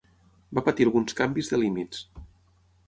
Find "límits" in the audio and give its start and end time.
1.67-2.03